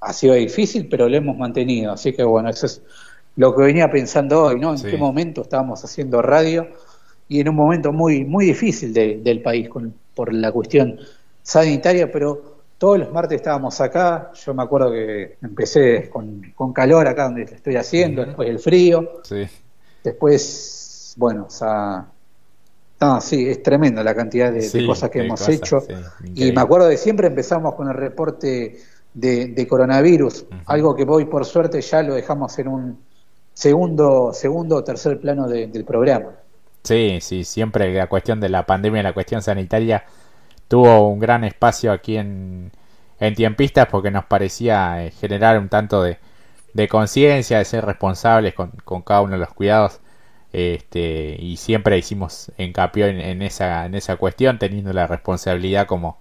ha 0.00 0.12
sido 0.12 0.34
difícil, 0.34 0.88
pero 0.88 1.08
lo 1.08 1.16
hemos 1.16 1.36
mantenido, 1.36 1.92
así 1.92 2.12
que 2.12 2.22
bueno, 2.24 2.50
eso 2.50 2.66
es 2.66 2.82
lo 3.36 3.54
que 3.56 3.62
venía 3.62 3.90
pensando 3.90 4.44
hoy, 4.44 4.60
¿no? 4.60 4.74
En 4.74 4.82
qué 4.82 4.96
momento 4.96 5.42
estábamos 5.42 5.82
haciendo 5.82 6.20
radio 6.20 6.68
y 7.26 7.40
en 7.40 7.48
un 7.48 7.56
momento 7.56 7.92
muy 7.92 8.24
muy 8.24 8.46
difícil 8.46 8.92
del 8.92 9.42
país 9.42 9.68
con, 9.68 9.94
por 10.14 10.32
la 10.32 10.52
cuestión 10.52 10.98
sanitaria, 11.42 12.10
pero 12.12 12.54
todos 12.78 12.98
los 12.98 13.12
martes 13.12 13.36
estábamos 13.36 13.80
acá, 13.80 14.30
yo 14.34 14.52
me 14.52 14.62
acuerdo 14.62 14.92
que 14.92 15.36
empecé 15.42 16.10
con, 16.10 16.52
con 16.54 16.72
calor 16.72 17.06
acá 17.08 17.24
donde 17.24 17.42
estoy 17.44 17.76
haciendo, 17.76 18.24
después 18.24 18.48
el 18.48 18.58
frío, 18.58 19.22
después, 20.02 21.14
bueno, 21.16 21.46
o 21.46 21.50
sea, 21.50 22.06
no, 23.04 23.20
sí, 23.20 23.48
es 23.48 23.62
tremenda 23.62 24.02
la 24.02 24.14
cantidad 24.14 24.50
de, 24.50 24.86
cosas 24.86 25.10
que 25.10 25.24
hemos 25.24 25.46
hecho. 25.48 25.82
y 26.34 26.52
me 26.52 26.60
acuerdo 26.60 26.88
de 26.88 26.96
siempre 26.96 27.26
empezamos 27.26 27.74
con 27.74 27.88
el 27.88 27.94
reporte 27.94 28.78
de, 29.12 29.66
coronavirus, 29.68 30.46
algo 30.66 30.96
que 30.96 31.04
hoy 31.04 31.26
por 31.26 31.44
suerte 31.44 31.80
ya 31.82 32.02
lo 32.02 32.14
dejamos 32.14 32.58
en 32.58 32.68
un 32.68 32.98
segundo, 33.52 34.32
segundo 34.32 34.76
o 34.76 34.84
tercer 34.84 35.20
plano 35.20 35.46
del 35.46 35.84
programa. 35.84 36.30
Sí, 36.82 37.18
sí, 37.20 37.44
siempre 37.44 37.92
la 37.92 38.08
cuestión 38.08 38.40
de 38.40 38.48
la 38.48 38.64
pandemia, 38.64 39.02
la 39.02 39.12
cuestión 39.12 39.42
sanitaria 39.42 40.04
tuvo 40.66 41.08
un 41.08 41.18
gran 41.18 41.44
espacio 41.44 41.92
aquí 41.92 42.16
en, 42.16 42.72
en 43.20 43.34
Tiempistas 43.34 43.86
porque 43.90 44.10
nos 44.10 44.24
parecía 44.24 45.04
eh, 45.04 45.10
generar 45.10 45.58
un 45.58 45.68
tanto 45.68 46.02
de, 46.02 46.18
de 46.72 46.88
conciencia, 46.88 47.58
de 47.58 47.64
ser 47.64 47.84
responsables 47.84 48.54
con, 48.54 48.70
con 48.84 49.02
cada 49.02 49.20
uno 49.20 49.32
de 49.32 49.38
los 49.38 49.52
cuidados 49.54 50.00
este, 50.54 51.36
y 51.40 51.56
siempre 51.56 51.98
hicimos 51.98 52.52
hincapié 52.58 53.30
en, 53.30 53.42
esa, 53.42 53.86
en 53.86 53.94
esa 53.96 54.16
cuestión, 54.16 54.58
teniendo 54.58 54.92
la 54.92 55.06
responsabilidad 55.08 55.86
como, 55.86 56.18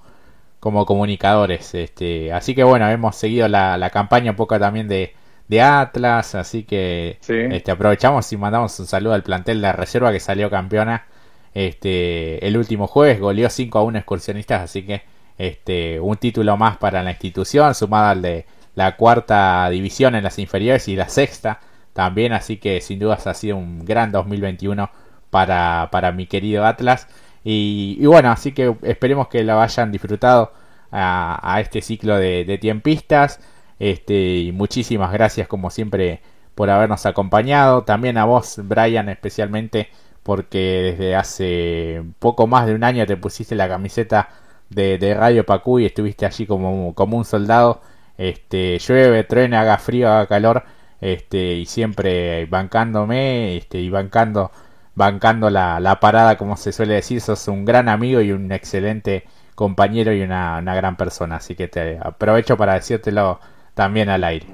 como 0.60 0.86
comunicadores. 0.86 1.76
Este, 1.76 2.34
así 2.34 2.56
que 2.56 2.64
bueno, 2.64 2.90
hemos 2.90 3.16
seguido 3.16 3.48
la, 3.48 3.78
la 3.78 3.92
campaña 3.92 4.32
un 4.32 4.38
poco 4.38 4.60
también 4.60 4.88
de, 4.88 5.14
de 5.48 5.62
Atlas, 5.62 6.36
así 6.36 6.64
que 6.64 7.20
este, 7.22 7.72
aprovechamos 7.72 8.32
y 8.34 8.38
mandamos 8.38 8.80
un 8.80 8.88
saludo 8.88 9.14
al 9.14 9.24
plantel 9.24 9.58
de 9.58 9.62
la 9.68 9.74
reserva 9.74 10.12
que 10.12 10.20
salió 10.20 10.50
campeona 10.50 11.06
este, 11.54 12.46
el 12.48 12.58
último 12.58 12.88
jueves, 12.88 13.20
goleó 13.20 13.50
5 13.50 13.78
a 13.78 13.84
1 13.84 13.98
excursionistas, 14.00 14.64
así 14.64 14.84
que 14.84 15.04
este, 15.38 16.00
un 16.00 16.18
título 16.18 16.58
más 16.58 16.78
para 16.78 17.04
la 17.04 17.12
institución, 17.12 17.76
sumado 17.76 18.08
al 18.08 18.22
de 18.24 18.46
la 18.76 18.96
cuarta 18.96 19.70
división 19.70 20.16
en 20.16 20.24
las 20.24 20.40
inferiores 20.40 20.88
y 20.88 20.96
la 20.96 21.10
sexta 21.10 21.60
también, 21.94 22.34
así 22.34 22.58
que 22.58 22.82
sin 22.82 23.00
dudas 23.00 23.28
ha 23.28 23.34
sido 23.34 23.58
un 23.58 23.86
gran 23.86 24.12
2021 24.12 24.90
para, 25.30 25.90
para 25.92 26.12
mi 26.12 26.28
querido 26.28 26.66
Atlas. 26.66 27.08
Y, 27.44 28.06
bueno, 28.06 28.32
así 28.32 28.54
que 28.54 28.76
esperemos 28.84 29.28
que 29.28 29.44
lo 29.44 29.60
hayan 29.62 29.92
disfrutado 29.92 30.54
a, 30.92 31.58
este 31.60 31.82
ciclo 31.82 32.18
de, 32.18 32.58
tiempistas. 32.62 33.40
Este, 33.80 34.38
y 34.38 34.52
muchísimas 34.52 35.12
gracias 35.12 35.48
como 35.48 35.70
siempre 35.70 36.22
por 36.56 36.70
habernos 36.70 37.06
acompañado. 37.06 37.84
También 37.84 38.18
a 38.18 38.26
vos, 38.26 38.60
Brian, 38.64 39.10
especialmente 39.10 39.90
porque 40.24 40.96
desde 40.98 41.16
hace 41.16 42.04
poco 42.20 42.48
más 42.48 42.66
de 42.68 42.76
un 42.76 42.84
año 42.84 43.06
te 43.06 43.18
pusiste 43.18 43.56
la 43.56 43.68
camiseta 43.68 44.30
de, 44.70 44.98
de 44.98 45.14
Radio 45.14 45.46
Pacú 45.46 45.80
y 45.80 45.86
estuviste 45.86 46.26
allí 46.26 46.46
como, 46.48 46.94
como 46.96 47.18
un 47.18 47.26
soldado. 47.26 47.82
Este, 48.18 48.80
llueve, 48.80 49.24
truena, 49.26 49.62
haga 49.62 49.78
frío, 49.80 50.10
haga 50.10 50.28
calor 50.28 50.64
este, 51.04 51.56
y 51.56 51.66
siempre 51.66 52.46
bancándome 52.46 53.58
este, 53.58 53.80
y 53.80 53.90
bancando, 53.90 54.52
bancando 54.96 55.50
la, 55.50 55.82
la, 55.82 56.00
parada, 56.00 56.38
como 56.38 56.56
se 56.56 56.72
suele 56.72 56.94
decir, 56.94 57.20
sos 57.20 57.50
un 57.50 57.66
gran 57.66 57.90
amigo 57.90 58.22
y 58.22 58.32
un 58.32 58.50
excelente 58.54 59.26
compañero 59.54 60.14
y 60.14 60.22
una, 60.22 60.60
una 60.60 60.74
gran 60.76 60.96
persona, 60.96 61.36
así 61.38 61.56
que 61.56 61.68
te 61.68 62.00
aprovecho 62.02 62.56
para 62.56 62.76
decírtelo 62.76 63.42
también 63.74 64.08
al 64.08 64.24
aire. 64.24 64.48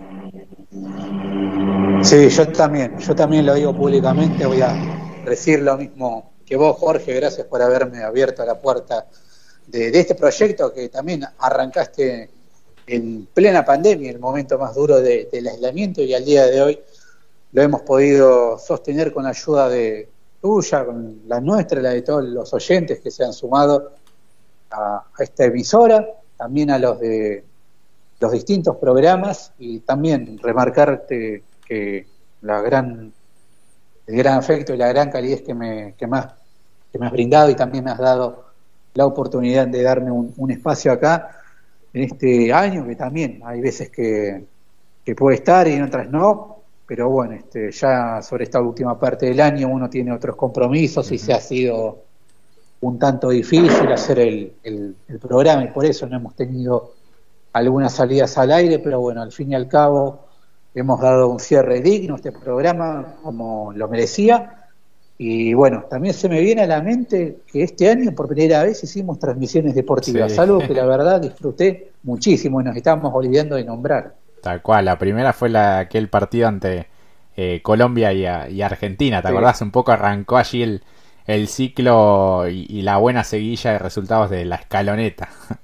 Sí, 2.01 2.29
yo 2.29 2.47
también, 2.47 2.97
yo 2.97 3.15
también 3.15 3.45
lo 3.45 3.53
digo 3.53 3.75
públicamente, 3.75 4.47
voy 4.47 4.61
a 4.61 4.73
decir 5.25 5.61
lo 5.61 5.77
mismo 5.77 6.33
que 6.47 6.55
vos, 6.55 6.77
Jorge, 6.79 7.13
gracias 7.13 7.45
por 7.45 7.61
haberme 7.61 8.01
abierto 8.01 8.43
la 8.43 8.59
puerta 8.59 9.05
de, 9.67 9.91
de 9.91 9.99
este 9.99 10.15
proyecto 10.15 10.73
que 10.73 10.89
también 10.89 11.23
arrancaste 11.37 12.38
en 12.89 13.27
plena 13.33 13.63
pandemia, 13.63 14.09
el 14.09 14.19
momento 14.19 14.57
más 14.57 14.73
duro 14.73 14.99
del 14.99 15.47
aislamiento, 15.47 16.01
y 16.01 16.13
al 16.13 16.25
día 16.25 16.47
de 16.47 16.61
hoy 16.61 16.79
lo 17.51 17.61
hemos 17.61 17.81
podido 17.81 18.57
sostener 18.57 19.13
con 19.13 19.25
ayuda 19.25 19.69
de 19.69 20.09
tuya, 20.41 20.85
con 20.85 21.21
la 21.27 21.39
nuestra, 21.39 21.81
la 21.81 21.91
de 21.91 22.01
todos 22.01 22.23
los 22.25 22.53
oyentes 22.53 22.99
que 22.99 23.11
se 23.11 23.23
han 23.23 23.33
sumado 23.33 23.91
a, 24.71 25.03
esta 25.19 25.45
emisora, 25.45 26.07
también 26.37 26.71
a 26.71 26.79
los 26.79 26.99
de 26.99 27.43
los 28.19 28.31
distintos 28.31 28.75
programas 28.77 29.53
y 29.59 29.79
también 29.79 30.37
remarcarte 30.39 31.43
que 31.65 32.05
la 32.41 32.61
gran 32.61 33.13
el 34.07 34.15
gran 34.15 34.37
afecto 34.39 34.73
y 34.73 34.77
la 34.77 34.87
gran 34.87 35.09
calidez 35.11 35.43
que 35.43 35.53
me, 35.53 35.93
que 35.95 36.07
más, 36.07 36.27
que 36.91 36.97
me 36.97 37.05
has 37.05 37.11
brindado 37.11 37.49
y 37.49 37.55
también 37.55 37.85
me 37.85 37.91
has 37.91 37.99
dado 37.99 38.45
la 38.95 39.05
oportunidad 39.05 39.67
de 39.67 39.83
darme 39.83 40.11
un 40.11 40.51
espacio 40.51 40.91
acá 40.91 41.38
en 41.93 42.03
este 42.03 42.53
año, 42.53 42.85
que 42.85 42.95
también 42.95 43.41
hay 43.43 43.61
veces 43.61 43.89
que, 43.89 44.45
puede 45.17 45.37
estar 45.37 45.67
y 45.67 45.73
en 45.73 45.81
otras 45.81 46.07
no, 46.07 46.57
pero 46.85 47.09
bueno, 47.09 47.33
este, 47.33 47.71
ya 47.71 48.21
sobre 48.21 48.43
esta 48.43 48.61
última 48.61 48.99
parte 48.99 49.25
del 49.25 49.41
año 49.41 49.67
uno 49.67 49.89
tiene 49.89 50.11
otros 50.11 50.35
compromisos 50.35 51.11
y 51.11 51.17
se 51.17 51.33
ha 51.33 51.39
sido 51.39 52.03
un 52.81 52.99
tanto 52.99 53.29
difícil 53.29 53.91
hacer 53.91 54.19
el, 54.19 54.53
el, 54.63 54.95
programa 55.19 55.63
y 55.63 55.69
por 55.69 55.83
eso 55.83 56.05
no 56.05 56.15
hemos 56.15 56.35
tenido 56.35 56.93
algunas 57.53 57.93
salidas 57.93 58.37
al 58.37 58.51
aire, 58.51 58.77
pero 58.77 58.99
bueno, 58.99 59.23
al 59.23 59.31
fin 59.31 59.51
y 59.51 59.55
al 59.55 59.67
cabo 59.67 60.27
hemos 60.75 61.01
dado 61.01 61.27
un 61.27 61.39
cierre 61.39 61.81
digno 61.81 62.13
a 62.13 62.17
este 62.17 62.31
programa 62.31 63.15
como 63.23 63.73
lo 63.73 63.87
merecía 63.87 64.58
y 65.21 65.53
bueno, 65.53 65.83
también 65.89 66.13
se 66.13 66.29
me 66.29 66.39
viene 66.39 66.61
a 66.61 66.67
la 66.67 66.81
mente 66.81 67.39
que 67.51 67.61
este 67.61 67.89
año 67.89 68.13
por 68.13 68.29
primera 68.29 68.63
vez 68.63 68.81
hicimos 68.81 69.19
transmisiones 69.19 69.75
deportivas, 69.75 70.39
algo 70.39 70.59
que 70.59 70.73
la 70.73 70.85
verdad 70.87 71.19
disfruté 71.19 71.91
muchísimo 72.03 72.61
y 72.61 72.63
nos 72.63 72.75
estábamos 72.75 73.11
olvidando 73.13 73.57
de 73.57 73.65
nombrar. 73.65 74.15
Tal 74.41 74.61
cual, 74.61 74.85
la 74.85 74.97
primera 74.97 75.33
fue 75.33 75.49
la, 75.49 75.79
aquel 75.79 76.07
partido 76.07 76.47
ante 76.47 76.87
eh, 77.35 77.61
Colombia 77.61 78.13
y, 78.13 78.61
Argentina, 78.61 79.21
¿te 79.21 79.27
acordás? 79.27 79.61
Un 79.61 79.71
poco 79.71 79.91
arrancó 79.91 80.37
allí 80.37 80.63
el, 80.63 80.83
el 81.27 81.49
ciclo 81.49 82.47
y, 82.47 82.81
la 82.81 82.95
buena 82.95 83.25
seguilla 83.25 83.73
de 83.73 83.79
resultados 83.79 84.29
de 84.29 84.45
la 84.45 84.55
escaloneta. 84.55 85.29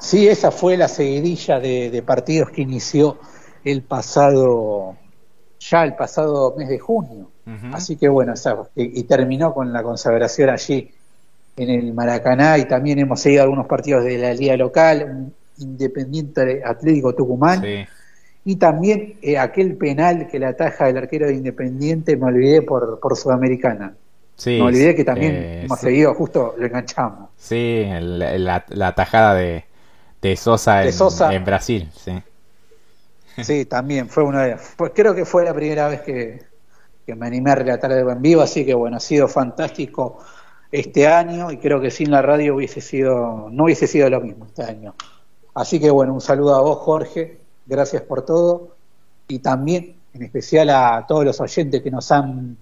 Sí, 0.00 0.26
esa 0.26 0.50
fue 0.50 0.78
la 0.78 0.88
seguidilla 0.88 1.60
de, 1.60 2.02
partidos 2.06 2.48
que 2.48 2.62
inició 2.62 3.18
el 3.64 3.82
pasado, 3.82 4.96
ya 5.58 5.84
el 5.84 5.94
pasado 5.94 6.54
mes 6.56 6.70
de 6.70 6.78
junio. 6.78 7.29
Así 7.72 7.96
que 7.96 8.08
bueno, 8.08 8.34
y, 8.76 9.02
terminó 9.04 9.52
con 9.52 9.72
la 9.72 9.82
consagración 9.82 10.50
allí 10.50 10.90
en 11.56 11.70
el 11.70 11.92
Maracaná 11.92 12.58
y 12.58 12.66
también 12.66 12.98
hemos 12.98 13.20
seguido 13.20 13.42
algunos 13.42 13.66
partidos 13.66 14.04
de 14.04 14.18
la 14.18 14.34
liga 14.34 14.56
local, 14.56 15.32
Independiente 15.58 16.62
Atlético 16.64 17.14
Tucumán. 17.14 17.62
Y 18.44 18.56
también 18.56 19.16
eh, 19.20 19.36
aquel 19.36 19.76
penal 19.76 20.28
que 20.28 20.38
la 20.38 20.48
ataja 20.48 20.88
el 20.88 20.96
arquero 20.96 21.26
de 21.26 21.34
Independiente, 21.34 22.16
me 22.16 22.26
olvidé 22.26 22.62
por, 22.62 22.98
por 22.98 23.16
Sudamericana. 23.16 23.94
me 24.46 24.62
olvidé 24.62 24.94
que 24.94 25.04
también 25.04 25.34
eh, 25.34 25.64
hemos 25.64 25.78
seguido, 25.78 26.14
justo 26.14 26.54
lo 26.58 26.66
enganchamos. 26.66 27.28
Sí, 27.36 27.84
la, 27.90 28.64
la, 28.68 28.94
tajada 28.94 29.34
de, 29.34 29.64
de 30.22 30.36
Sosa, 30.36 30.84
en, 30.84 31.44
Brasil, 31.44 31.90
sí. 31.94 32.22
Sí, 33.42 33.64
también 33.64 34.08
fue 34.08 34.22
una 34.24 34.42
de 34.42 34.56
pues 34.76 34.92
creo 34.94 35.14
que 35.14 35.24
fue 35.24 35.44
la 35.44 35.54
primera 35.54 35.88
vez 35.88 36.00
que, 36.02 36.49
me 37.14 37.26
animé 37.26 37.50
a 37.50 37.54
relatar 37.56 37.92
algo 37.92 38.10
en 38.10 38.22
vivo, 38.22 38.42
así 38.42 38.64
que 38.64 38.74
bueno, 38.74 38.96
ha 38.96 39.00
sido 39.00 39.28
fantástico 39.28 40.18
este 40.72 41.08
año 41.08 41.50
y 41.50 41.58
creo 41.58 41.80
que 41.80 41.90
sin 41.90 42.10
la 42.10 42.22
radio 42.22 42.56
hubiese 42.56 42.80
sido, 42.80 43.48
no 43.50 43.64
hubiese 43.64 43.86
sido 43.86 44.08
lo 44.10 44.20
mismo 44.20 44.46
este 44.46 44.62
año. 44.62 44.94
Así 45.54 45.80
que 45.80 45.90
bueno, 45.90 46.14
un 46.14 46.20
saludo 46.20 46.54
a 46.54 46.60
vos 46.60 46.78
Jorge, 46.78 47.40
gracias 47.66 48.02
por 48.02 48.24
todo 48.24 48.76
y 49.28 49.40
también 49.40 49.96
en 50.14 50.22
especial 50.22 50.70
a 50.70 51.04
todos 51.06 51.24
los 51.24 51.40
oyentes 51.40 51.82
que 51.82 51.90
nos 51.90 52.10
han, 52.12 52.56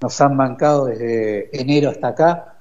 nos 0.00 0.20
han 0.20 0.36
mancado 0.36 0.86
desde 0.86 1.48
enero 1.58 1.90
hasta 1.90 2.08
acá. 2.08 2.54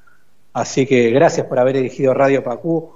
Así 0.53 0.85
que 0.85 1.09
gracias 1.11 1.47
por 1.47 1.59
haber 1.59 1.77
elegido 1.77 2.13
Radio 2.13 2.43
Pacú 2.43 2.91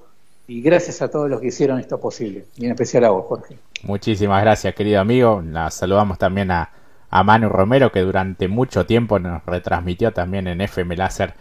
y 0.47 0.61
gracias 0.61 1.01
a 1.01 1.09
todos 1.09 1.29
los 1.29 1.41
que 1.41 1.47
hicieron 1.47 1.79
esto 1.79 1.99
posible, 1.99 2.45
y 2.55 2.65
en 2.65 2.71
especial 2.71 3.05
a 3.05 3.09
vos, 3.09 3.25
Jorge. 3.25 3.57
Muchísimas 3.83 4.41
gracias, 4.41 4.75
querido 4.75 4.99
amigo. 4.99 5.41
La 5.41 5.71
saludamos 5.71 6.19
también 6.19 6.51
a, 6.51 6.69
a 7.09 7.23
Manu 7.23 7.49
Romero, 7.49 7.91
que 7.91 8.01
durante 8.01 8.47
mucho 8.47 8.85
tiempo 8.85 9.19
nos 9.19 9.45
retransmitió 9.45 10.13
también 10.13 10.47
en 10.47 10.61
FM 10.61 10.95
Láser 10.97 11.33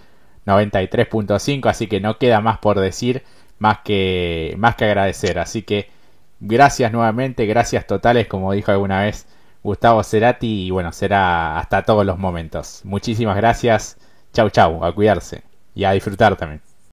93.5, 0.47 1.69
así 1.69 1.87
que 1.87 2.01
no 2.01 2.19
queda 2.19 2.41
más 2.41 2.59
por 2.59 2.79
decir, 2.79 3.25
más 3.59 3.79
que, 3.85 4.55
más 4.59 4.77
que 4.77 4.85
agradecer. 4.85 5.39
Así 5.39 5.63
que 5.63 5.91
gracias 6.41 6.93
nuevamente, 6.93 7.47
gracias 7.47 7.87
totales, 7.87 8.27
como 8.27 8.53
dijo 8.53 8.73
alguna 8.73 9.03
vez 9.03 9.27
Gustavo 9.63 10.03
Cerati, 10.03 10.67
y 10.67 10.71
bueno, 10.71 10.93
será 10.93 11.59
hasta 11.59 11.83
todos 11.83 12.05
los 12.07 12.19
momentos. 12.19 12.83
Muchísimas 12.85 13.37
gracias, 13.37 13.99
chau 14.33 14.51
chau, 14.51 14.85
a 14.85 14.95
cuidarse 14.95 15.43
y 15.75 15.85
a 15.85 15.93
disfrutar 15.93 16.37
también. 16.37 16.74